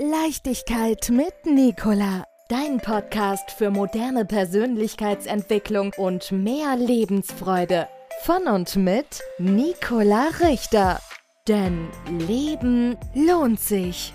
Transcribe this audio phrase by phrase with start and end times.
[0.00, 2.22] Leichtigkeit mit Nicola.
[2.48, 7.88] Dein Podcast für moderne Persönlichkeitsentwicklung und mehr Lebensfreude.
[8.22, 11.00] Von und mit Nicola Richter.
[11.48, 11.88] Denn
[12.28, 14.14] Leben lohnt sich.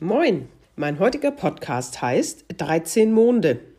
[0.00, 3.71] Moin, mein heutiger Podcast heißt 13 Monde.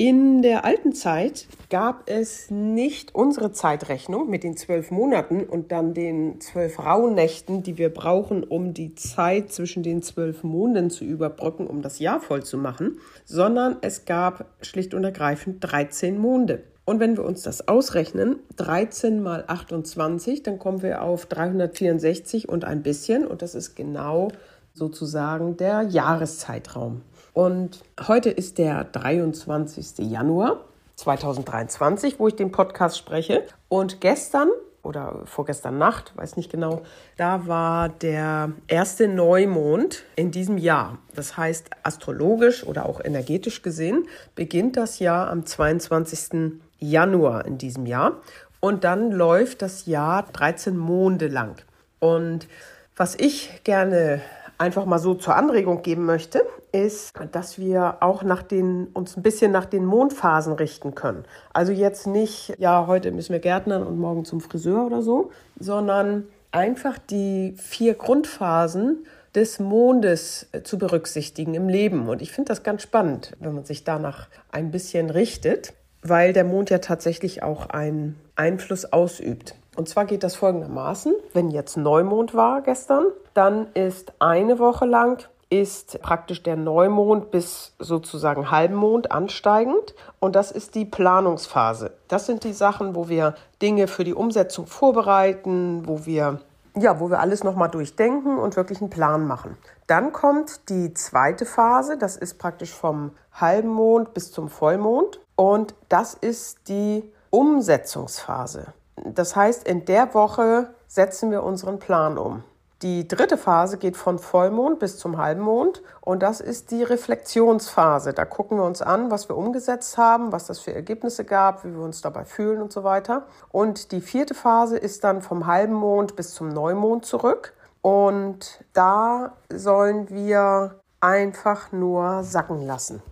[0.00, 5.92] In der alten Zeit gab es nicht unsere Zeitrechnung mit den zwölf Monaten und dann
[5.92, 11.66] den zwölf Rauhnächten, die wir brauchen, um die Zeit zwischen den zwölf Monden zu überbrücken,
[11.66, 16.62] um das Jahr voll zu machen, sondern es gab schlicht und ergreifend 13 Monde.
[16.84, 22.64] Und wenn wir uns das ausrechnen, 13 mal 28, dann kommen wir auf 364 und
[22.64, 24.28] ein bisschen und das ist genau
[24.74, 27.02] sozusagen der Jahreszeitraum.
[27.38, 30.10] Und heute ist der 23.
[30.10, 30.64] Januar
[30.96, 33.44] 2023, wo ich den Podcast spreche.
[33.68, 34.48] Und gestern
[34.82, 36.82] oder vorgestern Nacht, weiß nicht genau,
[37.16, 40.98] da war der erste Neumond in diesem Jahr.
[41.14, 46.58] Das heißt, astrologisch oder auch energetisch gesehen beginnt das Jahr am 22.
[46.80, 48.16] Januar in diesem Jahr.
[48.58, 51.54] Und dann läuft das Jahr 13 Monde lang.
[52.00, 52.48] Und
[52.96, 54.22] was ich gerne
[54.58, 59.22] einfach mal so zur Anregung geben möchte, ist, dass wir auch nach den, uns ein
[59.22, 61.24] bisschen nach den Mondphasen richten können.
[61.52, 66.26] Also jetzt nicht, ja, heute müssen wir Gärtnern und morgen zum Friseur oder so, sondern
[66.50, 69.04] einfach die vier Grundphasen
[69.34, 72.08] des Mondes äh, zu berücksichtigen im Leben.
[72.08, 76.44] Und ich finde das ganz spannend, wenn man sich danach ein bisschen richtet, weil der
[76.44, 79.54] Mond ja tatsächlich auch einen Einfluss ausübt.
[79.78, 85.22] Und zwar geht das folgendermaßen, wenn jetzt Neumond war gestern, dann ist eine Woche lang
[85.50, 91.92] ist praktisch der Neumond bis sozusagen Halbmond ansteigend und das ist die Planungsphase.
[92.08, 96.40] Das sind die Sachen, wo wir Dinge für die Umsetzung vorbereiten, wo wir
[96.76, 99.56] ja, wo wir alles nochmal durchdenken und wirklich einen Plan machen.
[99.86, 106.14] Dann kommt die zweite Phase, das ist praktisch vom Halbmond bis zum Vollmond und das
[106.14, 108.74] ist die Umsetzungsphase.
[109.14, 112.42] Das heißt, in der Woche setzen wir unseren Plan um.
[112.82, 118.12] Die dritte Phase geht von Vollmond bis zum Halbmond und das ist die Reflexionsphase.
[118.12, 121.72] Da gucken wir uns an, was wir umgesetzt haben, was das für Ergebnisse gab, wie
[121.72, 123.26] wir uns dabei fühlen und so weiter.
[123.50, 127.52] Und die vierte Phase ist dann vom Halbmond bis zum Neumond zurück
[127.82, 133.02] und da sollen wir einfach nur sacken lassen.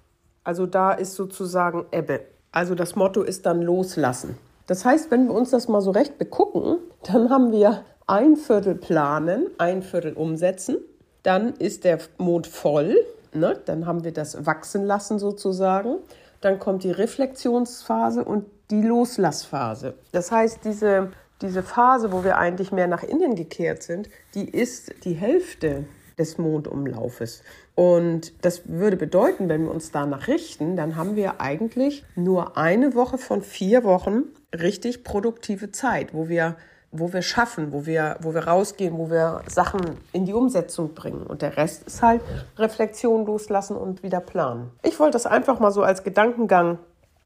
[0.44, 2.20] Also da ist sozusagen Ebbe.
[2.52, 4.38] Also das Motto ist dann loslassen.
[4.66, 8.74] Das heißt, wenn wir uns das mal so recht begucken, dann haben wir ein Viertel
[8.74, 10.78] planen, ein Viertel umsetzen.
[11.22, 12.96] Dann ist der Mond voll.
[13.32, 13.58] Ne?
[13.64, 15.98] Dann haben wir das wachsen lassen sozusagen.
[16.40, 19.94] Dann kommt die Reflexionsphase und die Loslassphase.
[20.12, 21.10] Das heißt, diese,
[21.42, 25.84] diese Phase, wo wir eigentlich mehr nach innen gekehrt sind, die ist die Hälfte
[26.18, 27.42] des Mondumlaufes.
[27.74, 32.94] Und das würde bedeuten, wenn wir uns danach richten, dann haben wir eigentlich nur eine
[32.94, 36.56] Woche von vier Wochen richtig produktive Zeit, wo wir
[36.98, 39.80] wo wir schaffen, wo wir, wo wir rausgehen, wo wir Sachen
[40.12, 41.24] in die Umsetzung bringen.
[41.24, 42.22] Und der Rest ist halt
[42.56, 44.70] Reflexion loslassen und wieder planen.
[44.82, 46.78] Ich wollte das einfach mal so als Gedankengang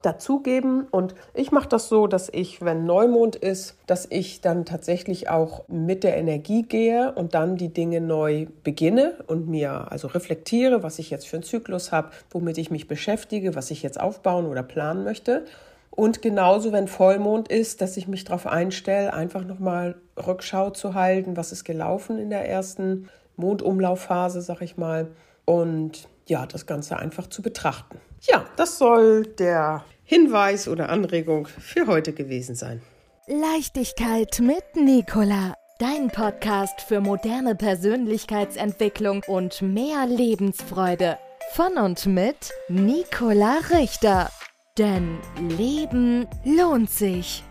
[0.02, 0.86] dazugeben.
[0.90, 5.64] Und ich mache das so, dass ich, wenn Neumond ist, dass ich dann tatsächlich auch
[5.68, 10.98] mit der Energie gehe und dann die Dinge neu beginne und mir also reflektiere, was
[10.98, 14.62] ich jetzt für einen Zyklus habe, womit ich mich beschäftige, was ich jetzt aufbauen oder
[14.62, 15.44] planen möchte.
[15.90, 21.36] Und genauso, wenn Vollmond ist, dass ich mich darauf einstelle, einfach nochmal Rückschau zu halten,
[21.36, 25.08] was ist gelaufen in der ersten Mondumlaufphase, sag ich mal.
[25.44, 28.00] Und ja, das Ganze einfach zu betrachten.
[28.22, 32.80] Ja, das soll der Hinweis oder Anregung für heute gewesen sein.
[33.26, 35.54] Leichtigkeit mit Nicola.
[35.78, 41.18] Dein Podcast für moderne Persönlichkeitsentwicklung und mehr Lebensfreude.
[41.52, 44.30] Von und mit Nicola Richter.
[44.78, 45.18] Denn
[45.56, 47.42] Leben lohnt sich.